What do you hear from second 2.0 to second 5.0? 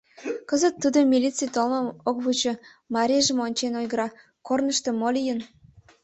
ок вучо, марийжым ончен ойгыра: корнышто